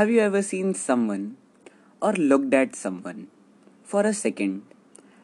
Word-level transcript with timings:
Have 0.00 0.10
you 0.10 0.20
ever 0.20 0.40
seen 0.40 0.72
someone 0.72 1.36
or 2.00 2.12
looked 2.14 2.54
at 2.54 2.74
someone 2.74 3.26
for 3.84 4.00
a 4.00 4.12
second 4.14 4.62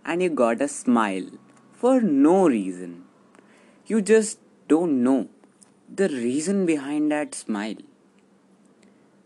and 0.05 0.21
you 0.21 0.29
got 0.29 0.61
a 0.61 0.69
smile 0.69 1.29
for 1.73 2.03
no 2.03 2.47
reason? 2.47 3.05
You 3.87 4.03
just 4.03 4.39
don't 4.69 5.03
know 5.03 5.31
the 5.89 6.09
reason 6.09 6.67
behind 6.67 7.11
that 7.11 7.35
smile. 7.35 7.81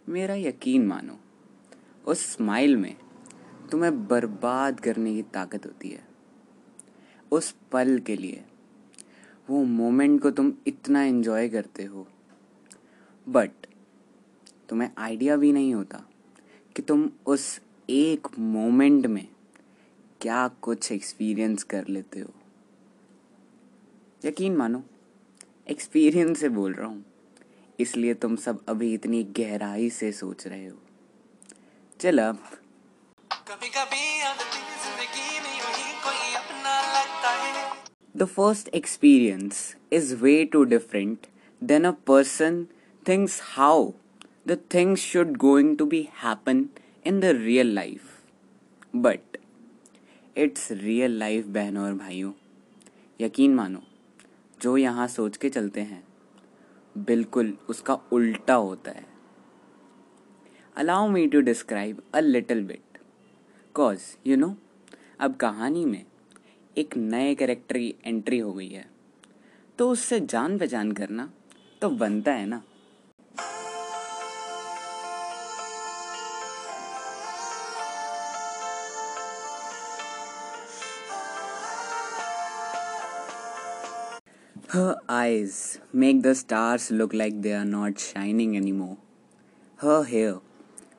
मेरा 0.09 0.34
यकीन 0.34 0.87
मानो 0.87 1.19
उस 2.07 2.25
smile 2.37 2.77
में 2.77 2.95
तुम्हें 3.73 4.07
बर्बाद 4.09 4.80
करने 4.80 5.14
की 5.14 5.23
ताकत 5.35 5.67
होती 5.67 5.89
है 5.89 6.05
उस 7.32 7.55
पल 7.73 7.98
के 8.07 8.17
लिए 8.17 8.45
वो 9.51 9.64
मोमेंट 9.80 10.20
को 10.23 10.30
तुम 10.30 10.53
इतना 10.67 11.03
एंजॉय 11.03 11.48
करते 11.48 11.84
हो 11.84 12.06
बट 13.28 13.67
तुम्हें 14.70 14.91
आइडिया 14.98 15.37
भी 15.37 15.52
नहीं 15.52 15.74
होता 15.74 15.98
कि 16.77 16.83
तुम 16.83 17.11
उस 17.27 17.61
एक 17.91 18.28
मोमेंट 18.38 19.06
में 19.06 19.28
क्या 20.20 20.48
कुछ 20.48 20.92
एक्सपीरियंस 20.92 21.62
कर 21.62 21.87
लेते 21.88 22.20
हो। 22.20 22.33
यकीन 24.25 24.56
मानो 24.56 24.83
एक्सपीरियंस 25.69 26.41
से 26.41 26.48
बोल 26.48 26.73
रहा 26.73 26.87
हूँ 26.87 27.05
इसलिए 27.80 28.14
तुम 28.14 28.37
सब 28.37 28.64
अभी 28.69 28.95
इतनी 28.95 29.25
गहराई 29.25 29.91
से 29.91 30.12
सोच 30.12 30.47
रहे 30.47 30.66
हो। 30.66 30.78
चल 32.00 32.19
अब। 32.19 32.39
The 38.16 38.27
first 38.27 38.69
experience 38.78 39.59
is 39.92 40.09
way 40.23 40.39
too 40.55 40.64
different 40.67 41.28
than 41.62 41.84
a 41.84 41.92
person 42.11 42.56
thinks 43.06 43.41
how 43.56 43.95
the 44.51 44.56
things 44.56 44.98
should 44.98 45.39
going 45.39 45.77
to 45.77 45.87
be 45.87 45.98
happen 46.15 46.61
in 47.05 47.20
the 47.20 47.33
real 47.34 47.67
life. 47.67 48.06
But 48.95 49.37
it's 50.37 50.70
real 50.70 51.12
life, 51.23 51.47
बहनों 51.47 51.84
और 51.84 51.95
भाइयों. 51.95 52.33
यकीन 53.20 53.55
मानो, 53.55 53.83
जो 54.62 54.77
यहाँ 54.77 55.07
सोच 55.09 55.37
के 55.37 55.48
चलते 55.48 55.81
हैं, 55.81 56.03
बिल्कुल 56.98 57.57
उसका 57.69 57.95
उल्टा 58.12 58.55
होता 58.55 58.91
है. 58.91 59.05
Allow 60.77 61.09
me 61.09 61.27
to 61.27 61.41
describe 61.41 62.03
a 62.14 62.20
little 62.20 62.64
bit 62.64 62.98
cause 63.75 64.01
you 64.27 64.37
know 64.37 64.55
अब 65.20 65.37
कहानी 65.37 65.85
में 65.85 66.05
एक 66.79 66.97
नए 66.97 67.35
कैरेक्टर 67.35 67.79
की 67.79 67.95
एंट्री 68.05 68.39
हो 68.39 68.53
गई 68.53 68.69
है. 68.69 68.91
तो 69.79 69.91
उससे 69.91 70.20
जान 70.20 70.59
पहचान 70.59 70.92
करना 70.92 71.33
तो 71.83 71.91
बनता 71.91 72.33
है 72.33 72.47
ना. 72.47 72.62
Her 84.71 85.01
eyes 85.09 85.81
make 85.93 86.23
the 86.23 86.33
stars 86.33 86.93
look 86.93 87.13
like 87.13 87.43
they 87.43 87.53
are 87.53 87.65
not 87.65 87.99
shining 87.99 88.57
anymore. 88.57 88.99
Her 89.79 90.05
hair 90.05 90.35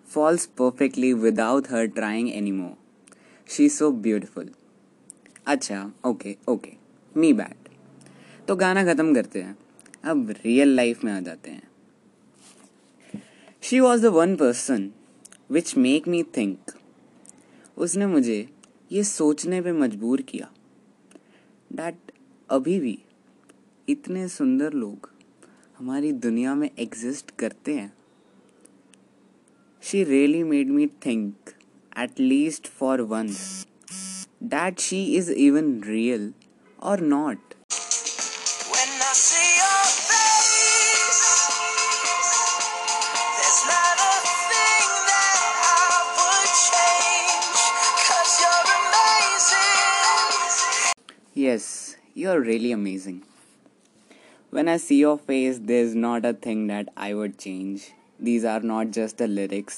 falls 0.06 0.46
perfectly 0.46 1.14
without 1.14 1.68
her 1.68 1.88
trying 1.88 2.34
anymore. 2.34 2.76
She's 3.50 3.78
so 3.78 3.90
beautiful. 4.08 4.50
अच्छा 5.48 5.80
ओके 6.06 6.36
ओके 6.50 6.72
मी 7.16 7.32
बैड 7.34 7.70
तो 8.48 8.56
गाना 8.56 8.84
ख़त्म 8.86 9.14
करते 9.16 9.42
हैं 9.42 9.56
अब 10.12 10.34
रियल 10.46 10.76
लाइफ 10.76 11.04
में 11.04 11.12
आ 11.14 11.20
जाते 11.20 11.52
हैं 11.52 11.70
she 13.64 13.80
was 13.80 14.02
the 14.02 14.12
one 14.16 14.36
person 14.36 14.90
which 15.52 15.76
make 15.78 16.08
me 16.08 16.24
think 16.38 16.72
उसने 17.78 18.08
मुझे 18.08 18.38
ये 18.92 19.04
सोचने 19.04 19.62
पे 19.62 19.72
मजबूर 19.80 20.22
किया 20.32 20.52
डैट 21.72 22.12
अभी 22.50 22.80
भी 22.80 22.98
इतने 23.92 24.28
सुंदर 24.28 24.74
लोग 24.74 25.10
हमारी 25.78 26.12
दुनिया 26.26 26.54
में 26.56 26.70
एग्जिस्ट 26.80 27.32
करते 27.40 27.74
हैं। 27.74 27.92
She 29.84 30.04
really 30.04 30.44
made 30.44 30.70
me 30.70 30.88
think 31.06 31.50
at 32.00 32.20
least 32.20 32.68
for 32.80 33.02
once 33.14 33.40
that 34.44 34.80
she 34.80 35.04
is 35.16 35.32
even 35.32 35.82
real 35.84 36.34
और 36.84 37.02
not 37.16 37.54
Yes, 51.36 51.96
you're 52.14 52.40
really 52.42 52.72
amazing. 52.72 53.22
When 54.56 54.66
I 54.66 54.78
see 54.78 54.96
your 55.02 55.18
face, 55.30 55.60
there's 55.60 55.96
not 56.06 56.26
a 56.26 56.34
thing 56.34 56.68
that 56.68 56.86
I 57.08 57.14
would 57.14 57.38
change. 57.40 57.80
These 58.24 58.44
are 58.44 58.72
not 58.72 58.86
just 58.98 59.18
the 59.18 59.38
lyrics. 59.38 59.74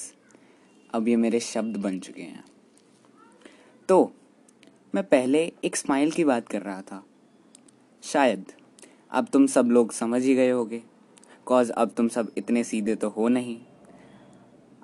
अब 0.94 1.08
ये 1.08 1.16
मेरे 1.16 1.40
शब्द 1.40 1.76
बन 1.76 1.98
चुके 1.98 2.22
हैं। 2.22 2.44
तो 3.88 4.12
मैं 4.94 5.04
पहले 5.04 5.52
एक 5.64 5.76
स्माइल 5.76 6.10
की 6.10 6.24
बात 6.24 6.48
कर 6.48 6.62
रहा 6.62 6.82
था। 6.82 7.06
शायद 8.02 8.52
अब 9.10 9.26
तुम 9.32 9.46
सब 9.46 9.66
लोग 9.66 9.92
समझ 9.92 10.22
ही 10.22 10.34
गए 10.34 10.50
होगे। 10.50 10.82
कॉज 11.46 11.70
अब 11.70 11.90
तुम 11.90 12.08
सब 12.08 12.32
इतने 12.38 12.64
सीधे 12.64 12.94
तो 12.94 13.08
हो 13.08 13.28
नहीं। 13.28 13.60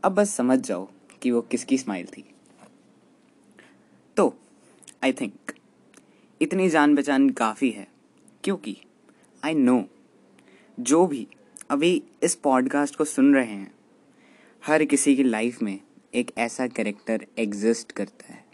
अब 0.04 0.14
बस 0.14 0.34
समझ 0.34 0.58
जाओ 0.58 0.88
कि 1.22 1.30
वो 1.30 1.40
किसकी 1.40 1.78
स्माइल 1.78 2.06
थी। 2.06 2.24
तो 4.16 4.34
आई 5.04 5.12
थिंक 5.12 5.52
इतनी 6.42 6.68
जान 6.68 6.96
पहचान 6.96 7.30
काफ़ी 7.30 7.70
है। 7.70 7.88
क्योंकि 8.44 8.76
आई 9.44 9.54
नो 9.54 9.84
जो 10.80 11.06
भी 11.06 11.28
अभी 11.70 12.02
इस 12.22 12.34
पॉडकास्ट 12.34 12.96
को 12.96 13.04
सुन 13.04 13.34
रहे 13.34 13.52
हैं 13.52 13.74
हर 14.66 14.84
किसी 14.84 15.16
की 15.16 15.22
लाइफ 15.22 15.62
में 15.62 15.80
एक 16.14 16.32
ऐसा 16.38 16.66
कैरेक्टर 16.66 17.26
एग्जिस्ट 17.38 17.92
करता 17.92 18.32
है। 18.32 18.44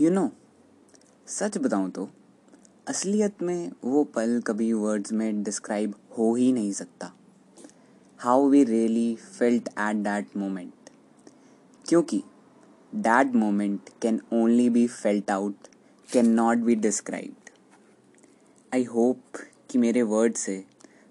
यू 0.00 0.06
you 0.06 0.18
नो 0.18 0.26
know, 0.26 1.28
सच 1.28 1.58
बताऊँ 1.58 1.90
तो 1.90 2.10
असलियत 2.88 3.42
में 3.42 3.72
वो 3.84 4.04
पल 4.04 4.42
कभी 4.46 4.72
वर्ड्स 4.72 5.12
में 5.12 5.42
डिस्क्राइब 5.42 5.94
हो 6.18 6.34
ही 6.34 6.52
नहीं 6.52 6.72
सकता। 6.72 7.14
How 8.18 8.48
we 8.48 8.64
really 8.64 9.16
felt 9.16 9.68
at 9.68 9.96
that 9.96 10.36
moment 10.36 10.90
क्योंकि 11.88 12.22
that 12.94 13.34
moment 13.34 13.80
can 14.02 14.20
only 14.32 14.70
be 14.70 14.86
felt 14.86 15.30
out 15.30 15.54
can 16.12 16.26
not 16.26 16.58
be 16.58 16.74
described 16.74 17.50
I 18.74 18.84
hope 18.84 19.22
कि 19.74 19.78
मेरे 19.78 20.02
वर्ड 20.02 20.34
से 20.34 20.52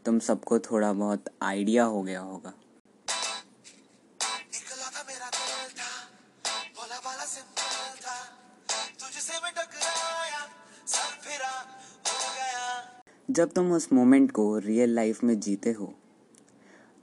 तुम 0.06 0.20
सबको 0.20 0.58
थोड़ा 0.60 0.92
बहुत 0.94 1.26
आइडिया 1.42 1.84
हो 1.84 2.02
गया 2.04 2.20
होगा। 2.20 2.54
जब 13.32 13.52
तुम 13.52 13.72
उस 13.72 13.92
मोमेंट 13.94 14.32
को 14.32 14.58
रियल 14.58 14.96
लाइफ 14.96 15.24
में 15.24 15.40
जीते 15.40 15.72
हो 15.72 15.94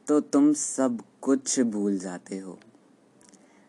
तो 0.06 0.20
तुम 0.20 0.52
सब 0.52 1.02
कुछ 1.20 1.58
भूल 1.60 1.98
जाते 1.98 2.38
हो। 2.38 2.58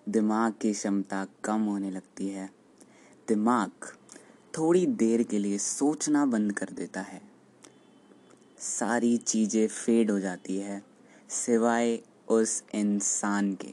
दिमाग 0.09 0.53
की 0.61 0.73
क्षमता 0.73 1.25
कम 1.43 1.61
होने 1.61 1.91
लगती 1.91 2.29
है। 2.29 2.49
दिमाग 3.27 3.71
थोड़ी 4.57 4.85
देर 4.85 5.23
के 5.23 5.39
लिए 5.39 5.57
सोचना 5.57 6.25
बंद 6.25 6.53
कर 6.53 6.69
देता 6.71 7.01
है। 7.01 7.30
सारी 8.61 9.15
चीज़ें 9.17 9.67
फेड 9.67 10.11
हो 10.11 10.19
जाती 10.19 10.57
है, 10.57 10.81
सिवाय 11.29 11.99
उस 12.29 12.63
इंसान 12.75 13.53
के, 13.55 13.71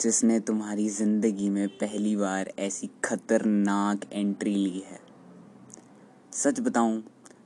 जिसने 0.00 0.38
तुम्हारी 0.40 0.88
ज़िंदगी 0.88 1.48
में 1.50 1.68
पहली 1.70 2.14
बार 2.16 2.52
ऐसी 2.58 2.90
खतरनाक 3.04 4.00
एंट्री 4.12 4.54
ली 4.54 4.82
है। 4.86 4.98
सच 6.32 6.60
बताऊँ 6.60 7.02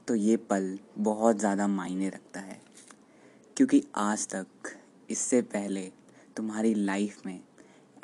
तो 0.08 0.14
ये 0.14 0.37
पल 0.37 0.78
बहुत 0.99 1.38
ज़्यादा 1.38 1.67
मायने 1.69 2.08
रखता 2.08 2.40
है, 2.40 2.61
क्योंकि 3.56 3.82
आज 3.96 4.26
तक, 4.28 4.46
इससे 5.11 5.40
पहले 5.44 5.90
तुम्हारी 6.37 6.75
लाइफ 6.75 7.26
में 7.26 7.40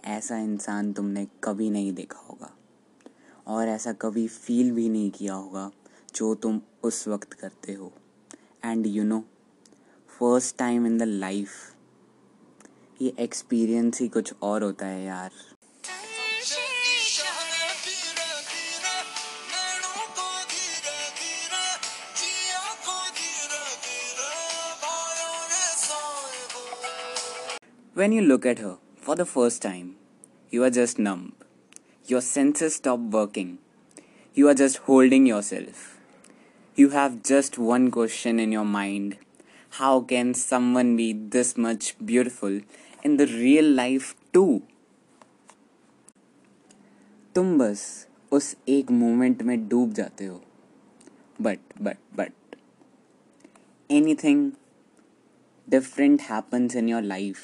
ऐसा 0.07 0.39
इंसान 0.39 0.93
तुमने 0.93 1.27
कभी 1.45 1.71
नहीं 1.71 1.93
देखा 1.93 2.21
होगा, 2.21 2.53
और 3.47 3.69
ऐसा 3.69 3.93
कभी 3.95 4.27
फील 4.29 4.71
भी 4.73 4.89
नहीं 4.89 5.11
किया 5.11 5.35
होगा 5.35 5.71
जो 6.15 6.35
तुम 6.43 6.61
उस 6.85 7.07
वक्त 7.09 7.33
करते 7.33 7.73
हो 7.73 7.93
and 8.65 8.87
you 8.87 9.05
know 9.05 9.21
first 10.19 10.57
time 10.59 10.87
in 10.87 10.99
the 10.99 11.03
life 11.03 11.51
ये 13.03 13.13
एक्सपीरियंस 13.21 14.01
ही 14.01 14.09
कुछ 14.09 14.33
और 14.43 14.63
होता 14.63 14.87
है 14.87 15.05
यार 15.05 15.31
When 27.97 28.13
you 28.13 28.21
look 28.21 28.45
at 28.45 28.59
her 28.59 28.77
for 28.97 29.15
the 29.17 29.25
first 29.25 29.63
time, 29.63 29.97
you 30.51 30.63
are 30.65 30.69
just 30.69 30.99
numb. 30.99 31.33
Your 32.07 32.21
senses 32.21 32.75
stop 32.75 33.01
working. 33.01 33.59
You 34.37 34.49
are 34.49 34.55
just 34.55 34.77
holding 34.89 35.25
yourself. 35.27 35.96
You 36.79 36.91
have 36.91 37.23
just 37.23 37.57
one 37.57 37.91
question 37.91 38.39
in 38.39 38.53
your 38.53 38.67
mind. 38.67 39.17
How 39.79 40.01
can 40.01 40.35
someone 40.35 40.95
be 40.95 41.15
this 41.15 41.57
much 41.57 41.97
beautiful 42.05 42.61
in 43.03 43.17
the 43.17 43.27
real 43.27 43.71
life 43.79 44.11
too? 44.35 44.61
तुम 47.35 47.57
बस 47.59 47.87
उस 48.33 48.55
एक 48.69 48.91
moment 48.91 49.43
में 49.43 49.69
डूब 49.69 49.93
जाते 49.93 50.27
हो। 50.27 50.41
But 51.41 51.59
but 51.83 51.97
but 52.17 52.57
anything 53.91 54.51
different 55.69 56.21
happens 56.21 56.77
in 56.77 56.89
your 56.89 57.03
life 57.03 57.39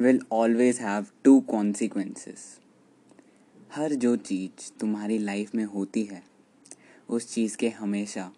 will 0.00 0.20
always 0.32 0.80
have 0.80 1.06
two 1.24 1.40
consequences 1.40 2.58
हर 3.74 3.94
जो 3.94 4.16
चीज़ 4.16 4.78
तुम्हारी 4.80 5.18
लाइफ 5.18 5.54
में 5.54 5.64
होती 5.64 6.04
है, 6.04 6.22
उस 7.08 7.34
चीज़ 7.34 7.56
के 7.56 7.68
हमेशा 7.68 8.32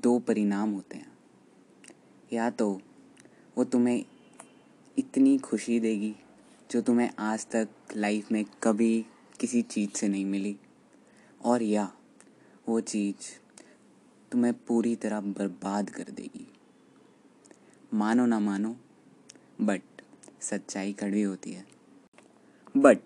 दो 0.00 0.18
परिणाम 0.18 0.72
होते 0.72 0.96
हैं। 0.96 1.18
या 2.32 2.50
तो 2.50 2.80
वो 3.58 3.64
तुम्हें 3.64 4.04
इतनी 4.98 5.38
खुशी 5.38 5.80
देगी 5.80 6.16
जो 6.70 6.80
तुम्हें 6.80 7.10
आज 7.18 7.46
तक 7.46 7.68
लाइफ 7.96 8.32
में 8.32 8.44
कभी 8.62 9.06
किसी 9.40 9.62
चीज़ 9.62 9.90
से 9.90 10.08
नहीं 10.08 10.24
मिली। 10.24 10.58
और 11.44 11.62
या 11.62 11.92
वो 12.68 12.80
चीज़ 12.80 13.16
तुम्हें 14.32 14.54
पूरी 14.54 14.96
तरह 14.96 15.20
बर्बाद 15.20 15.90
कर 15.90 16.02
देगी। 16.02 16.52
मानो 17.94 18.26
ना 18.26 18.40
मानो 18.40 18.76
बट 19.60 19.82
सच्चाई 20.40 20.92
कड़वी 20.92 21.22
होती 21.22 21.52
है। 21.52 21.66
बट 22.76 22.98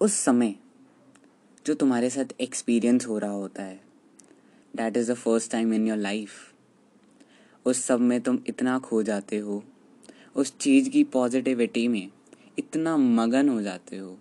उस 0.00 0.12
समय 0.12 0.56
जो 1.66 1.74
तुम्हारे 1.74 2.10
साथ 2.10 2.40
एक्सपीरियंस 2.40 3.06
हो 3.06 3.18
रहा 3.18 3.30
होता 3.30 3.62
है 3.62 3.91
that 4.76 4.96
is 4.96 5.12
the 5.12 5.14
first 5.14 5.50
time 5.52 5.74
in 5.74 5.86
your 5.88 5.98
life 5.98 6.30
उस 7.66 7.84
सब 7.84 8.00
में 8.00 8.20
तुम 8.20 8.38
इतना 8.46 8.78
खो 8.78 9.02
जाते 9.02 9.38
हो। 9.38 9.62
उस 10.36 10.56
चीज़ 10.58 10.88
की 10.90 11.04
पॉजिटिविटी 11.04 11.86
में 11.88 12.08
इतना 12.58 12.96
मगन 12.96 13.48
हो 13.48 13.60
जाते 13.62 13.96
हो 13.96 14.18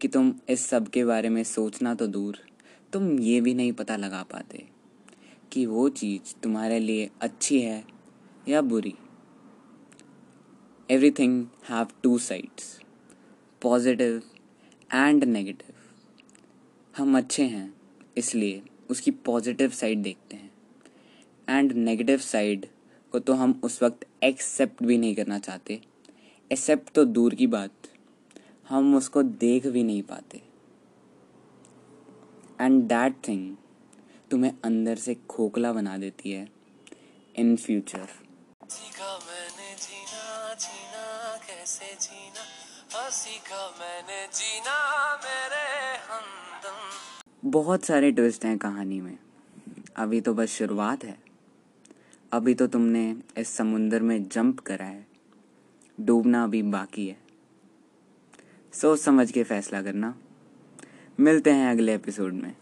कि 0.00 0.08
तुम 0.08 0.34
इस 0.48 0.66
सब 0.66 0.88
के 0.88 1.04
बारे 1.04 1.28
में 1.28 1.42
सोचना 1.44 1.94
तो 1.94 2.06
दूर। 2.06 2.38
तुम 2.92 3.18
ये 3.18 3.40
भी 3.40 3.54
नहीं 3.54 3.72
पता 3.72 3.96
लगा 3.96 4.22
पाते 4.22 4.66
कि 5.52 5.66
वो 5.66 5.88
चीज़ 5.88 6.34
तुम्हारे 6.42 6.78
लिए 6.78 7.10
अच्छी 7.20 7.60
है 7.60 7.84
या 8.48 8.62
बुरी। 8.62 8.94
Everything 10.90 11.44
have 11.68 11.86
two 12.02 12.18
sides 12.18 12.80
positive 13.62 14.22
and 14.90 15.24
negative 15.24 15.74
हम 16.94 17.16
अच्छे 17.18 17.44
हैं, 17.44 17.74
इसलिए 18.16 18.62
उसकी 18.90 19.10
पॉजिटिव 19.10 19.70
साइड 19.70 20.02
देखते 20.02 20.36
हैं। 20.36 20.50
एंड 21.48 21.72
नेगेटिव 21.72 22.18
साइड 22.18 22.66
को 23.12 23.18
तो 23.18 23.32
हम 23.32 23.60
उस 23.64 23.82
वक्त 23.82 24.06
एक्सेप्ट 24.22 24.82
भी 24.82 24.98
नहीं 24.98 25.14
करना 25.14 25.38
चाहते। 25.38 25.80
एक्सेप्ट 26.52 26.92
तो 26.92 27.04
दूर 27.04 27.34
की 27.34 27.46
बात। 27.46 27.70
हम 28.68 28.96
उसको 28.96 29.22
देख 29.22 29.66
भी 29.66 29.82
नहीं 29.82 30.02
पाते। 30.02 30.42
एंड 32.60 32.82
दैट 32.82 33.16
थिंग 33.28 33.56
तुम्हें 34.30 34.52
अंदर 34.64 34.96
से 34.96 35.14
खोखला 35.14 35.72
बना 35.72 35.96
देती 35.98 36.30
है 36.30 36.48
इन 37.36 37.56
फ्यूचर 37.56 38.08
सीखा 43.10 43.68
मैंने 43.80 44.26
जीना। 44.26 44.91
बहुत 47.52 47.84
सारे 47.84 48.12
ट्विस्ट 48.12 48.44
हैं 48.44 48.58
कहानी 48.58 49.00
में। 49.00 49.18
अभी 49.96 50.20
तो 50.20 50.34
बस 50.34 50.48
शुरुआत 50.48 51.04
है। 51.04 51.18
अभी 52.32 52.54
तो 52.54 52.66
तुमने 52.66 53.16
इस 53.38 53.48
समुंदर 53.48 54.02
में 54.02 54.28
जंप 54.28 54.60
करा 54.60 54.86
है। 54.86 55.06
डूबना 56.00 56.44
अभी 56.44 56.62
बाकी 56.62 57.08
है। 57.08 57.18
सोच 58.72 59.00
समझ 59.00 59.32
के 59.32 59.42
फैसला 59.42 59.82
करना। 59.82 60.18
मिलते 61.20 61.50
हैं 61.50 61.70
अगले 61.70 61.94
एपिसोड 61.94 62.32
में। 62.32 62.56